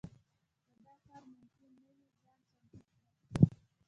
که 0.69 0.75
دا 0.85 0.93
کار 1.07 1.23
ممکن 1.35 1.69
نه 1.83 1.91
وي 1.97 2.05
ځان 2.21 2.37
چمتو 2.47 2.77
کړي. 2.89 3.03